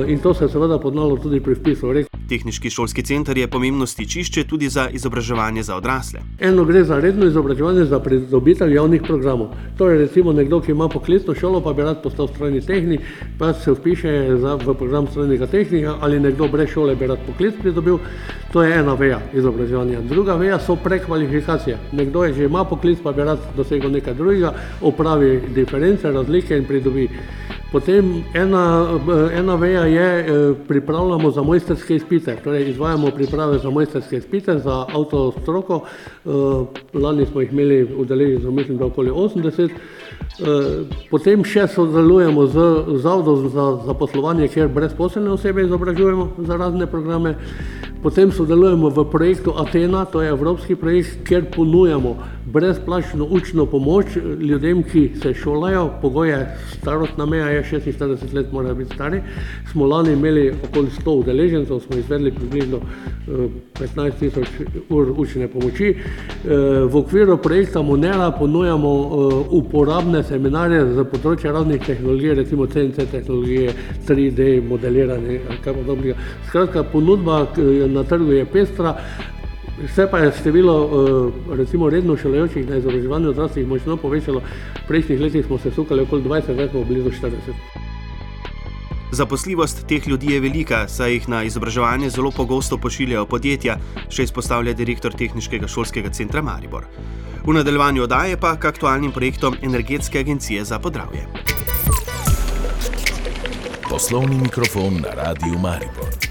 In 0.08 0.20
to 0.20 0.34
se 0.34 0.46
je 0.46 0.50
seveda 0.50 0.80
podnalo 0.80 1.18
tudi 1.18 1.40
pri 1.40 1.54
vpisu. 1.54 1.94
Tehnički 2.32 2.70
šolski 2.70 3.04
center 3.04 3.38
je 3.38 3.48
pomembno 3.48 3.86
stičišče 3.86 4.44
tudi 4.44 4.70
za 4.70 4.88
izobraževanje 4.90 5.64
za 5.64 5.76
odrasle. 5.76 6.20
Eno 6.40 6.64
gre 6.66 6.84
za 6.84 7.00
redno 7.00 7.26
izobraževanje 7.28 7.86
za 7.86 8.00
pridobitelj 8.00 8.76
javnih 8.76 9.02
programov. 9.04 9.50
To 9.78 9.90
je 9.90 9.98
recimo 10.00 10.34
nekdo, 10.34 10.62
ki 10.62 10.72
ima 10.72 10.88
poklicno 10.90 11.36
šolo, 11.36 11.62
pa 11.62 11.74
bi 11.74 11.84
rad 11.84 12.04
postal 12.04 12.28
strojni 12.28 12.62
tehnik, 12.62 13.02
pa 13.40 13.54
se 13.54 13.72
vpiše 13.72 14.38
za, 14.40 14.56
v 14.56 14.74
program 14.74 15.08
strojnega 15.08 15.48
tehnika 15.48 15.98
ali 16.02 16.20
nekdo 16.20 16.48
brez 16.48 16.70
šole 16.70 16.96
bi 16.96 17.08
rad 17.08 17.20
poklic 17.28 17.56
pridobil. 17.62 17.98
To 18.54 18.64
je 18.64 18.80
ena 18.80 18.94
veja 18.94 19.20
izobraževanja. 19.34 20.02
Druga 20.02 20.36
veja 20.36 20.60
so 20.60 20.76
prekvalifikacije. 20.76 21.78
Nekdo 21.92 22.24
je 22.24 22.34
že 22.34 22.44
ima 22.46 22.64
poklic, 22.64 23.00
pa 23.04 23.12
bi 23.12 23.24
rad 23.24 23.40
dosegel 23.58 23.92
nekaj 23.92 24.14
drugega, 24.14 24.54
opravi 24.82 25.42
diference, 25.62 26.12
razlike 26.12 26.58
in 26.58 26.66
pridobi. 26.66 27.08
Potem 27.72 28.24
ena, 28.36 29.00
ena 29.32 29.56
veja 29.56 29.86
je, 29.88 30.08
eh, 30.20 30.54
pripravljamo 30.68 31.32
za 31.32 31.44
mojsterske 31.44 31.96
izpite, 31.96 32.36
torej 32.44 32.70
izvajamo 32.70 33.12
priprave 33.16 33.60
za 33.60 33.70
mojsterske 33.70 34.18
izpite, 34.18 34.58
za 34.60 34.86
avtostroko. 34.94 35.82
Eh, 36.26 36.30
lani 36.94 37.26
smo 37.26 37.42
jih 37.42 37.52
imeli 37.52 37.96
udeleženo, 37.98 38.52
mislim, 38.52 38.78
da 38.78 38.86
okoli 38.86 39.12
80. 39.12 39.72
Eh, 39.72 40.84
potem 41.10 41.44
še 41.44 41.68
sodelujemo 41.68 42.46
z 42.48 42.60
Zavodom 43.04 43.50
za 43.50 43.78
zaposlovanje, 43.86 44.48
kjer 44.48 44.68
brezposelne 44.68 45.32
osebe 45.32 45.64
izobražujemo 45.64 46.30
za 46.38 46.58
razne 46.58 46.88
programe. 46.88 47.36
Potem 48.02 48.32
sodelujemo 48.32 48.90
v 48.90 49.06
projektu 49.06 49.54
Atena, 49.54 50.06
to 50.06 50.22
je 50.22 50.30
evropski 50.30 50.76
projekt, 50.76 51.22
kjer 51.28 51.46
ponujamo 51.54 52.18
brezplačno 52.46 53.28
učno 53.30 53.66
pomoč 53.66 54.06
ljudem, 54.40 54.84
ki 54.84 55.12
se 55.22 55.34
šolajo. 55.34 55.90
Pogoje 56.02 56.58
starostna 56.78 57.26
meja 57.26 57.50
je 57.50 57.64
46 57.64 58.34
let, 58.34 58.52
morajo 58.52 58.76
biti 58.76 58.96
stari. 58.96 59.22
Smo 59.72 59.86
lani 59.86 60.14
imeli 60.14 60.54
okoli 60.70 60.88
100 61.06 61.10
udeležencev, 61.10 61.80
smo 61.80 61.98
izvedli 61.98 62.32
približno 62.32 62.80
15 63.80 64.08
eh, 64.08 64.12
tisoč 64.20 64.48
ur 64.90 65.14
učne 65.18 65.48
pomoči. 65.48 65.90
Eh, 65.90 66.48
v 66.86 66.96
okviru 66.96 67.38
projekta 67.38 67.82
Monera 67.82 68.32
ponujamo 68.32 68.90
eh, 68.90 69.36
uporabne 69.50 70.24
seminarje 70.24 70.86
za 70.96 71.04
področje 71.04 71.52
raznih 71.52 71.86
tehnologij, 71.86 72.36
recimo 72.42 72.68
CNC 72.68 73.08
tehnologije, 73.12 73.74
3D 74.08 74.50
modeliranje 74.68 75.40
ali 75.50 75.62
kaj 75.64 75.74
podobnega. 75.74 76.16
Skratka, 76.50 76.84
ponudba 76.84 77.46
na 77.92 78.04
trgu 78.04 78.32
je 78.32 78.46
pestra. 78.46 78.96
Vse 79.82 80.08
pa 80.12 80.20
je 80.20 80.32
število 80.40 80.76
eh, 80.86 81.56
recimo 81.56 81.90
redno 81.90 82.18
šolajočih 82.18 82.70
na 82.70 82.78
izobraževanju 82.78 83.30
odraslih 83.30 83.68
močno 83.68 83.98
povečalo. 83.98 84.42
V 84.84 84.88
prejšnjih 84.88 85.22
letih 85.22 85.46
smo 85.46 85.58
se 85.58 85.72
sukali 85.72 86.02
okoli 86.02 86.24
20, 86.24 86.54
zdaj 86.54 86.70
smo 86.70 86.84
blizu 86.84 87.10
40. 87.10 87.32
Zaposljivost 89.12 89.88
teh 89.88 90.08
ljudi 90.08 90.34
je 90.34 90.40
velika, 90.40 90.88
saj 90.88 91.12
jih 91.14 91.30
na 91.30 91.44
izobraževanje 91.44 92.10
zelo 92.10 92.32
pogosto 92.32 92.78
pošiljajo 92.78 93.26
podjetja, 93.26 93.76
še 94.10 94.24
izpostavlja 94.24 94.74
direktor 94.74 95.14
Tehničnega 95.14 95.68
šolskega 95.68 96.10
centra 96.10 96.42
Maribor. 96.42 96.88
V 97.44 97.54
nadaljevanju 97.54 98.04
odaje 98.04 98.38
pa 98.38 98.56
k 98.56 98.72
aktualnim 98.72 99.12
projektom 99.12 99.58
Energetske 99.62 100.20
agencije 100.20 100.64
za 100.64 100.80
podravje. 100.80 101.28
Poslovni 103.90 104.38
mikrofon 104.38 105.02
na 105.04 105.16
Radiu 105.24 105.60
Maribor 105.60 106.31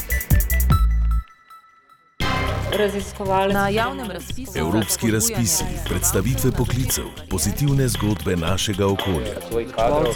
raziskovalci. 2.78 3.54
Na 3.54 3.68
javnem 3.68 4.10
razpisu. 4.10 4.52
Evropski 4.58 5.10
razpisi, 5.10 5.64
predstavitve 5.88 6.50
poklicev, 6.52 7.04
pozitivne 7.30 7.88
zgodbe 7.88 8.36
našega 8.36 8.86
okolja. 8.86 9.34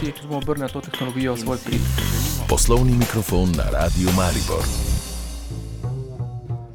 Ki 0.01 0.13
bomo 0.23 0.39
obrnili 0.39 0.73
to 0.73 0.81
tehnologijo 0.81 1.35
v 1.35 1.39
svoj 1.39 1.59
prid. 1.65 1.81
Poslovni 2.49 2.93
mikrofon 2.93 3.53
na 3.57 3.65
Radio 3.73 4.11
Maribor. 4.17 4.65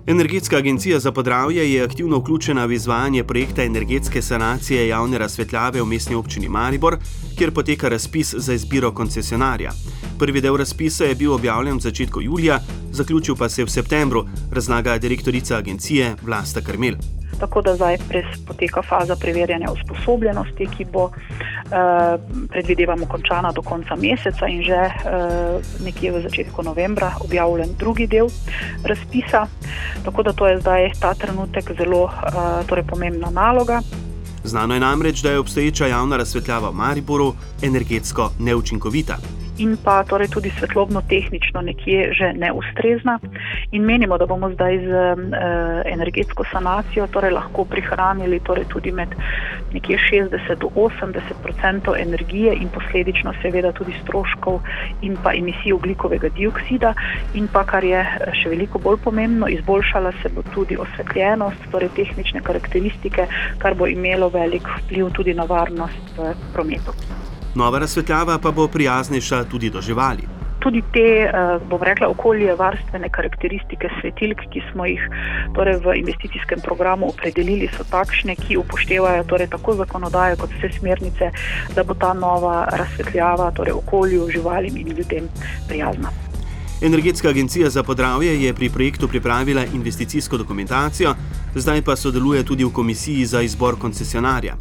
Energetska 0.07 0.57
agencija 0.57 0.99
za 0.99 1.11
podravje 1.11 1.73
je 1.73 1.83
aktivno 1.83 2.17
vključena 2.17 2.65
v 2.65 2.71
izvajanje 2.71 3.23
projekta 3.23 3.63
energetske 3.63 4.21
sanacije 4.21 4.87
javne 4.87 5.17
razsvetljave 5.17 5.81
v 5.81 5.85
mestni 5.85 6.15
občini 6.15 6.49
Maribor, 6.49 6.97
kjer 7.37 7.53
poteka 7.53 7.89
razpis 7.89 8.33
za 8.37 8.53
izbiro 8.53 8.91
koncesionarja. 8.91 9.71
Prvi 10.19 10.41
del 10.41 10.57
razpisa 10.57 11.05
je 11.05 11.15
bil 11.15 11.33
objavljen 11.33 11.77
v 11.77 11.81
začetku 11.81 12.21
julija, 12.21 12.59
zaključil 12.91 13.35
pa 13.35 13.49
se 13.49 13.61
je 13.61 13.65
v 13.65 13.71
septembru, 13.71 14.25
razlaga 14.51 14.97
direktorica 14.97 15.57
agencije 15.57 16.15
Vlasta 16.21 16.61
Krmel. 16.61 16.97
Tako 17.39 17.61
da 17.61 17.75
zdaj 17.75 17.97
poteka 18.47 18.81
faza 18.81 19.15
preverjanja 19.15 19.71
usposobljenosti, 19.71 20.67
ki 20.77 20.85
bo 20.91 21.05
eh, 21.07 22.17
predvidevamo 22.49 23.05
končana 23.05 23.51
do 23.51 23.61
konca 23.61 23.95
meseca 23.95 24.47
in 24.47 24.63
že 24.63 24.75
eh, 24.75 24.91
nekje 25.85 26.11
v 26.11 26.21
začetku 26.27 26.63
novembra 26.63 27.13
objavljen 27.21 27.69
drugi 27.79 28.07
del 28.07 28.27
razpisa. 28.83 29.47
Tako 30.05 30.23
da 30.23 30.33
to 30.33 30.47
je 30.47 30.59
zdaj 30.59 30.91
ta 30.99 31.13
trenutek 31.13 31.71
zelo 31.77 32.09
eh, 32.11 32.67
torej 32.67 32.83
pomembna 32.83 33.29
naloga. 33.31 33.81
Znano 34.43 34.73
je 34.73 34.79
namreč, 34.79 35.21
da 35.21 35.31
je 35.31 35.39
obstoječa 35.39 35.87
javna 35.87 36.17
razsvetljava 36.17 36.69
v 36.69 36.75
Mariboru 36.75 37.33
energetsko 37.61 38.31
neučinkovita 38.39 39.38
in 39.59 39.77
pa 39.83 40.03
torej 40.03 40.27
tudi 40.33 40.49
svetlobno-tehnično 40.57 41.61
nekje 41.61 42.13
že 42.13 42.33
neustrezna. 42.33 43.19
In 43.71 43.85
menimo, 43.85 44.17
da 44.17 44.25
bomo 44.25 44.49
zdaj 44.49 44.79
z 44.79 44.89
uh, 44.89 45.21
energetsko 45.85 46.43
sanacijo 46.51 47.07
torej 47.07 47.31
lahko 47.31 47.65
prihranili 47.65 48.39
torej 48.39 48.65
tudi 48.69 48.91
med 48.91 49.13
nekje 49.73 49.97
60 50.11 50.55
do 50.57 50.67
80 50.73 51.89
odstotkov 51.89 51.95
energije 51.97 52.53
in 52.53 52.69
posledično 52.69 53.33
seveda 53.41 53.71
tudi 53.71 53.93
stroškov 54.03 54.61
in 55.01 55.17
pa 55.23 55.33
emisij 55.33 55.73
oglikovega 55.73 56.29
dioksida. 56.29 56.93
In 57.33 57.47
pa 57.47 57.63
kar 57.63 57.83
je 57.83 57.99
eh, 57.99 58.33
še 58.33 58.49
veliko 58.49 58.79
bolj 58.79 58.97
pomembno, 59.03 59.47
izboljšala 59.47 60.11
se 60.21 60.29
bo 60.29 60.41
tudi 60.53 60.77
osvetljenost, 60.77 61.71
torej 61.71 61.89
tehnične 61.95 62.41
karakteristike, 62.41 63.27
kar 63.57 63.75
bo 63.75 63.87
imelo 63.87 64.29
velik 64.29 64.67
vpliv 64.77 65.11
tudi 65.13 65.33
na 65.33 65.43
varnost 65.43 66.17
v 66.17 66.33
prometu. 66.53 66.93
Nova 67.59 67.79
razsvetljava 67.79 68.37
pa 68.39 68.51
bo 68.51 68.67
prijaznejša 68.67 69.43
tudi 69.43 69.69
do 69.69 69.81
živali. 69.81 70.23
Tudi 70.59 70.81
te, 70.93 70.99
eh, 70.99 71.59
bom 71.69 71.83
rekla, 71.83 72.07
okolje 72.07 72.55
varstvene 72.55 73.09
karakteristike 73.09 73.89
svetilk, 73.99 74.39
ki 74.53 74.61
smo 74.71 74.85
jih 74.85 75.01
torej 75.55 75.75
v 75.83 75.95
investicijskem 75.99 76.59
programu 76.63 77.09
opredelili, 77.09 77.67
so 77.75 77.83
takšne, 77.91 78.35
ki 78.35 78.57
upoštevajo 78.57 79.23
torej 79.23 79.47
tako 79.51 79.75
zakonodajo 79.75 80.39
kot 80.39 80.55
vse 80.55 80.71
smernice, 80.79 81.31
da 81.75 81.83
bo 81.83 81.93
ta 81.93 82.13
nova 82.13 82.67
razsvetljava 82.71 83.51
torej 83.51 83.73
okolju, 83.73 84.29
živalim 84.31 84.77
in 84.77 84.87
ljudem 84.97 85.27
prijazna. 85.67 86.11
Energetska 86.81 87.29
agencija 87.29 87.69
za 87.69 87.83
podravje 87.83 88.43
je 88.43 88.53
pri 88.53 88.69
projektu 88.69 89.07
pripravila 89.07 89.65
investicijsko 89.73 90.37
dokumentacijo, 90.37 91.15
zdaj 91.55 91.81
pa 91.81 91.95
sodeluje 91.95 92.43
tudi 92.43 92.63
v 92.63 92.73
komisiji 92.73 93.25
za 93.25 93.41
izbor 93.41 93.75
koncesionarja. 93.79 94.55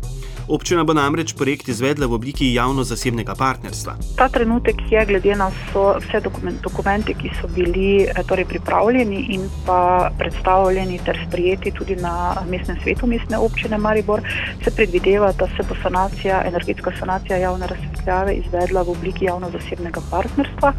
Občina 0.48 0.84
bo 0.84 0.96
namreč 0.96 1.34
projekt 1.36 1.68
izvedla 1.68 2.06
v 2.08 2.16
obliki 2.16 2.48
javno-zasebnega 2.54 3.34
partnerstva. 3.36 3.96
Ta 4.16 4.28
trenutek 4.32 4.80
je, 4.90 5.04
glede 5.06 5.36
na 5.36 5.50
vse 5.52 6.22
dokumente, 6.64 7.12
ki 7.12 7.32
so 7.40 7.50
bili 7.52 8.08
eh, 8.08 8.22
torej, 8.24 8.48
pripravljeni 8.48 9.26
in 9.36 9.44
pa 9.66 10.08
predstavljeni 10.18 11.00
ter 11.04 11.20
sprijeti 11.28 11.72
tudi 11.76 11.96
na 12.00 12.34
mestnem 12.48 12.80
svetu 12.82 13.06
mestne 13.06 13.38
občine 13.38 13.78
Maribor, 13.78 14.24
se 14.64 14.70
predvideva, 14.70 15.32
da 15.32 15.46
se 15.56 15.68
bo 15.68 15.76
sanacija, 15.82 16.42
energetska 16.48 16.92
sanacija 16.98 17.36
javne 17.36 17.66
razsvetljave 17.66 18.34
izvedla 18.34 18.82
v 18.82 18.96
obliki 18.96 19.28
javno-zasebnega 19.28 20.00
partnerstva. 20.10 20.72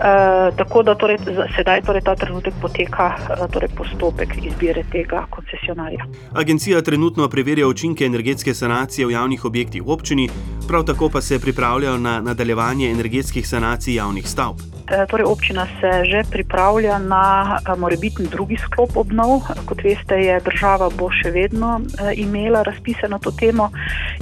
Eh, 0.00 0.50
tako 0.56 0.82
da 0.82 0.94
torej, 0.94 1.18
sedaj 1.56 1.82
torej 1.82 2.02
ta 2.02 2.16
trenutek 2.16 2.54
poteka 2.60 3.14
uh, 3.14 3.46
torej 3.50 3.68
postopek 3.76 4.34
izbire 4.42 4.82
tega 4.92 5.26
koncesionarja. 5.30 6.06
Agencija 6.32 6.82
trenutno 6.82 7.28
preverja 7.28 7.68
učinke 7.68 8.04
energetske 8.04 8.54
sanacije 8.54 9.06
v 9.06 9.10
javnih 9.10 9.44
objektih 9.44 9.82
v 9.82 9.90
občini, 9.90 10.28
prav 10.68 10.84
tako 10.84 11.08
pa 11.08 11.20
se 11.20 11.38
pripravljajo 11.40 11.98
na 11.98 12.20
nadaljevanje 12.20 12.90
energetskih 12.90 13.48
sanacij 13.48 13.94
javnih 13.94 14.28
stavb. 14.28 14.73
Eh, 14.84 15.06
torej, 15.10 15.24
občina 15.26 15.66
se 15.80 16.04
že 16.04 16.22
pripravlja 16.30 16.98
na 16.98 17.58
morebitni 17.76 18.26
drugi 18.26 18.56
sklop 18.56 18.96
obnov. 18.96 19.40
Kot 19.64 19.82
veste, 19.82 20.14
je 20.14 20.40
država 20.40 20.90
bo 20.92 21.10
še 21.10 21.30
vedno 21.30 21.80
imela 22.14 22.62
razpise 22.62 23.08
na 23.08 23.18
to 23.18 23.30
temo 23.30 23.70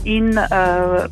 in 0.04 0.34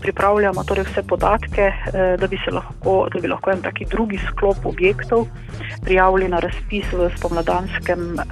pripravljamo 0.00 0.64
torej 0.64 0.84
vse 0.90 1.02
podatke, 1.02 1.72
da 1.92 2.26
bi, 2.26 2.38
lahko, 2.50 3.08
da 3.12 3.20
bi 3.20 3.28
lahko 3.28 3.50
en 3.50 3.62
taki 3.62 3.84
drugi 3.90 4.18
sklop 4.18 4.66
objektov 4.66 5.26
prijavili 5.84 6.28
na 6.28 6.38
razpis 6.38 6.92
v 6.92 7.10
spomladanskem 7.16 8.18
eh, 8.18 8.24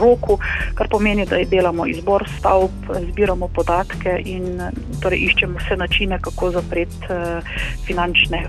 roku, 0.00 0.38
kar 0.74 0.88
pomeni, 0.88 1.26
da 1.26 1.36
delamo 1.44 1.86
izbor 1.86 2.28
stavb, 2.38 2.70
zbiramo 3.10 3.48
podatke 3.48 4.18
in 4.24 4.60
torej 5.02 5.28
iščemo 5.28 5.58
vse 5.58 5.76
načine, 5.76 6.18
kako 6.22 6.50
zapreti 6.50 7.06
eh, 7.10 7.40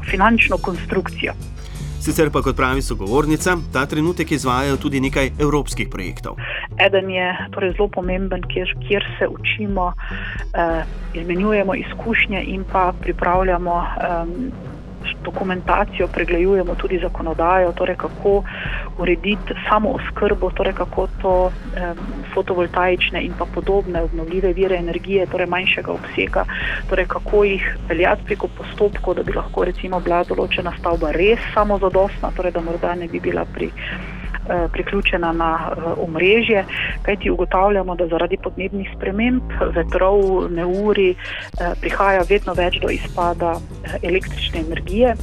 finančno 0.09 0.57
konstrukcijo. 0.57 1.33
Sicer 2.03 2.27
pa, 2.31 2.41
kot 2.43 2.57
pravi 2.59 2.81
sogovornica, 2.83 3.53
ta 3.71 3.85
trenutek 3.87 4.31
izvajajo 4.35 4.75
tudi 4.77 4.99
nekaj 4.99 5.29
evropskih 5.39 5.87
projektov. 5.87 6.35
Eden 6.75 7.07
je 7.09 7.29
torej 7.55 7.71
zelo 7.77 7.87
pomemben, 7.87 8.43
kjer, 8.51 8.73
kjer 8.87 9.05
se 9.19 9.27
učimo, 9.27 9.93
eh, 10.53 10.83
izmenjujemo 11.13 11.75
izkušnje 11.75 12.43
in 12.43 12.65
pa 12.71 12.91
pripravljamo. 13.01 13.77
Eh, 13.81 14.72
dokumentacijo, 15.23 16.07
pregledujemo 16.07 16.75
tudi 16.75 16.99
zakonodajo, 16.99 17.71
torej 17.71 17.95
kako 17.95 18.43
urediti 18.97 19.53
samo 19.69 19.89
oskrbo, 19.89 20.51
torej 20.51 20.73
kako 20.73 21.07
to 21.21 21.51
eh, 21.77 21.93
fotovoltaične 22.33 23.23
in 23.23 23.33
pa 23.37 23.45
podobne 23.45 24.01
obnovljive 24.01 24.53
vire 24.53 24.77
energije, 24.77 25.25
torej 25.25 25.47
manjšega 25.47 25.91
obsega, 25.91 26.45
torej 26.89 27.05
kako 27.05 27.43
jih 27.43 27.77
peljati 27.87 28.23
preko 28.25 28.47
postopkov, 28.47 29.15
da 29.15 29.23
bi 29.23 29.33
lahko 29.33 29.65
recimo 29.65 29.99
bila 29.99 30.23
določena 30.23 30.73
stavba 30.79 31.11
res 31.11 31.39
samozadostna, 31.53 32.31
torej 32.35 32.51
da 32.51 32.61
morda 32.61 32.95
ne 32.95 33.07
bi 33.07 33.19
bila 33.19 33.45
pri 33.45 33.71
priključena 34.71 35.31
na 35.31 35.71
eh, 35.71 35.81
omrežje, 35.97 36.65
kajti 37.01 37.31
ugotavljamo, 37.31 37.95
da 37.95 38.07
zaradi 38.07 38.37
podnebnih 38.43 38.89
sprememb, 38.95 39.41
vetrov, 39.75 40.51
neuri 40.51 41.09
eh, 41.11 41.73
prihaja 41.81 42.23
vedno 42.29 42.53
več 42.53 42.79
do 42.81 42.89
izpada 42.89 43.55
električne 44.01 44.59
energije 44.59 45.15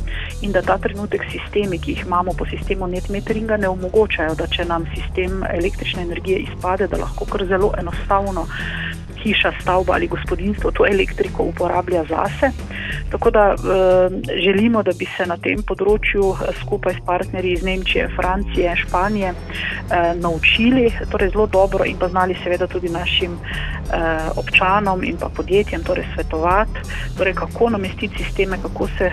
in 0.42 0.52
da 0.52 0.62
ta 0.62 0.78
trenutek 0.78 1.24
sistemi, 1.30 1.78
ki 1.78 1.92
jih 1.92 2.04
imamo 2.06 2.32
po 2.38 2.46
sistemu 2.46 2.86
netmeteringa, 2.86 3.56
ne 3.56 3.68
omogočajo, 3.68 4.34
da 4.34 4.46
če 4.46 4.64
nam 4.64 4.86
sistem 4.94 5.44
električne 5.50 6.02
energije 6.02 6.38
izpade, 6.48 6.88
da 6.88 7.00
lahko 7.00 7.24
kar 7.24 7.46
zelo 7.46 7.72
enostavno 7.78 8.46
hiša, 9.22 9.52
stavba 9.60 9.94
ali 9.94 10.06
gospodinstvo 10.06 10.70
to 10.70 10.86
elektriko 10.86 11.42
uporablja 11.42 12.04
zase. 12.04 12.50
Tako 13.10 13.30
da 13.30 13.54
uh, 13.54 13.60
želimo, 14.44 14.82
da 14.82 14.92
bi 14.98 15.06
se 15.16 15.26
na 15.26 15.36
tem 15.36 15.62
področju 15.66 16.22
uh, 16.30 16.42
skupaj 16.60 16.94
s 16.94 17.04
partnerji 17.06 17.52
iz 17.52 17.64
Nemčije, 17.66 18.08
Francije, 18.16 18.76
Španije 18.76 19.32
uh, 19.32 20.12
naučili 20.20 20.90
torej 21.10 21.30
zelo 21.34 21.46
dobro 21.46 21.84
in 21.84 21.98
pa 21.98 22.08
znali 22.08 22.36
seveda 22.44 22.66
tudi 22.66 22.88
našim 22.88 23.38
občanom 24.38 25.02
in 25.04 25.16
pa 25.18 25.26
podjetjem 25.34 25.82
torej 25.82 26.04
svetovati, 26.14 26.84
torej 27.18 27.34
kako 27.34 27.70
namestiti 27.74 28.22
sisteme, 28.22 28.58
kako 28.62 28.86
se 28.98 29.10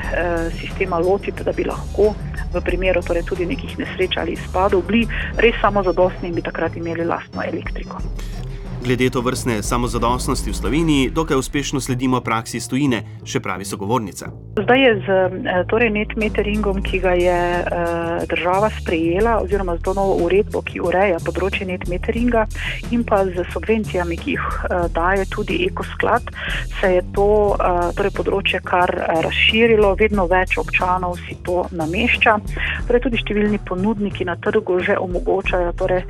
sistema 0.60 1.00
lotiti, 1.02 1.44
da 1.44 1.52
bi 1.52 1.66
lahko 1.66 2.14
v 2.54 2.62
primeru 2.62 3.02
torej 3.02 3.26
tudi 3.26 3.46
nekih 3.46 3.74
nesreč 3.80 4.18
ali 4.18 4.38
izpadov 4.38 4.86
bili 4.88 5.08
res 5.42 5.58
samozadostni 5.62 6.30
in 6.30 6.36
bi 6.36 6.46
takrat 6.46 6.78
imeli 6.78 7.06
lastno 7.06 7.42
elektriko. 7.42 7.98
Glede 8.78 9.10
to 9.10 9.22
vrstne 9.22 9.64
samozadostnosti 9.64 10.50
v 10.50 10.56
Sloveniji, 10.56 11.10
dokaj 11.10 11.38
uspešno 11.38 11.82
sledimo 11.82 12.22
praksi 12.22 12.60
stojine, 12.60 13.02
še 13.26 13.40
pravi 13.42 13.66
sogovornica. 13.66 14.30
Zdaj 14.62 14.82
je 14.82 14.92
z 15.02 15.08
eh, 15.10 15.64
torej 15.70 15.90
netmeteringom, 15.96 16.84
ki 16.86 17.00
ga 17.02 17.14
je 17.18 17.40
uh, 17.62 18.22
država 18.30 18.70
sprejela, 18.78 19.40
oziroma 19.42 19.76
z 19.78 19.82
to 19.82 19.94
novo 19.98 20.14
uredbo, 20.26 20.62
ki 20.62 20.80
ureja 20.80 21.18
področje 21.26 21.66
netmeteringa, 21.66 22.46
in 22.94 23.02
pa 23.02 23.24
z 23.26 23.48
subvencijami, 23.50 24.18
ki 24.18 24.38
jih 24.38 24.46
uh, 24.46 24.86
daje 24.94 25.26
tudi 25.34 25.60
ekosklad, 25.66 26.30
se 26.78 26.94
je 26.94 27.02
to 27.18 27.58
torej 27.98 28.12
področje 28.14 28.60
kar 28.66 28.92
razširilo, 29.26 29.96
vedno 29.98 30.28
več 30.30 30.58
občanov 30.62 31.18
si 31.26 31.38
to 31.46 31.66
namešča. 31.74 32.38
Torej 32.88 33.02
tudi 33.08 33.22
številni 33.22 33.60
ponudniki 33.66 34.28
na 34.28 34.38
trgu 34.38 34.80
že 34.86 34.98
omogočajo 35.02 35.74
torej, 35.80 36.04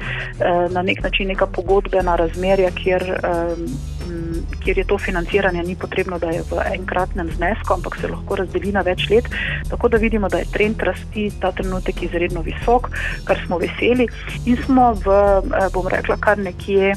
na 0.74 0.82
nek 0.84 1.00
način 1.06 1.32
neka 1.32 1.48
pogodbena 1.56 2.18
razmerja 2.20 2.57
kjer, 2.76 3.04
kjer 4.64 4.78
je 4.78 4.86
to 4.88 4.98
financiranje 4.98 5.64
ni 5.64 5.76
potrebno, 5.76 6.20
da 6.20 6.30
je 6.30 6.44
v 6.52 6.64
enkratnem 6.74 7.30
znesku, 7.36 7.74
ampak 7.74 7.98
se 8.02 8.08
lahko 8.08 8.36
razdeli 8.36 8.72
na 8.72 8.82
več 8.82 9.10
let. 9.10 9.30
Tako 9.70 9.90
da 9.90 9.98
vidimo, 9.98 10.30
da 10.30 10.42
je 10.42 10.52
trend 10.54 10.82
rasti 10.82 11.30
ta 11.42 11.52
trenutek 11.52 12.04
izredno 12.04 12.42
visok, 12.42 12.90
kar 13.28 13.40
smo 13.46 13.60
veseli 13.62 14.08
in 14.46 14.58
smo 14.66 14.94
v, 14.94 15.08
eh, 15.12 15.70
bom 15.74 15.88
rekla, 15.88 16.18
kar 16.20 16.38
nekje. 16.38 16.96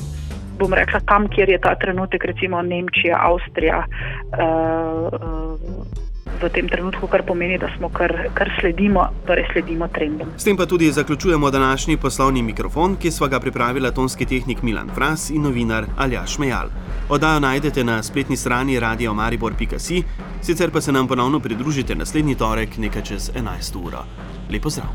Bom 0.60 0.74
rekla 0.76 1.00
tam, 1.08 1.24
kjer 1.28 1.48
je 1.48 1.58
ta 1.58 1.72
trenutek, 1.74 2.24
recimo 2.24 2.60
Nemčija, 2.62 3.16
Avstrija, 3.16 3.78
uh, 3.80 5.08
uh, 5.08 6.09
v 6.42 6.50
tem 6.50 6.68
trenutku, 6.68 7.06
kar 7.06 7.22
pomeni, 7.26 7.58
da 7.58 7.68
smo 7.76 7.88
kar, 7.88 8.12
kar 8.34 8.50
sledimo, 8.60 9.06
torej 9.26 9.46
sledimo 9.52 9.88
trendom. 9.88 10.28
S 10.36 10.44
tem 10.44 10.56
pa 10.56 10.66
tudi 10.66 10.92
zaključujemo 10.92 11.50
današnji 11.50 11.96
poslovni 11.96 12.42
mikrofon, 12.42 12.96
ki 12.96 13.10
smo 13.10 13.28
ga 13.28 13.40
pripravili 13.40 13.94
tonski 13.94 14.26
tehnik 14.26 14.62
Milan 14.62 14.90
Fras 14.94 15.30
in 15.30 15.42
novinar 15.42 15.86
Aljaš 15.96 16.38
Mejal. 16.38 16.68
Oddajo 17.08 17.40
najdete 17.40 17.84
na 17.84 18.02
spletni 18.02 18.36
strani 18.36 18.80
radiomaribor.si, 18.80 20.02
sicer 20.42 20.70
pa 20.70 20.80
se 20.80 20.92
nam 20.92 21.08
ponovno 21.08 21.40
pridružite 21.40 21.94
naslednji 21.94 22.34
torek 22.34 22.78
nekaj 22.78 23.02
čez 23.02 23.30
11 23.34 23.86
uro. 23.86 24.04
Lepo 24.50 24.70
zdrav! 24.70 24.90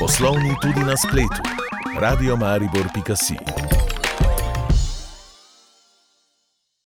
Poslovni 0.00 0.54
tudi 0.62 0.80
na 0.80 0.96
spletu. 0.96 1.42
radiomaribor.si 2.00 3.89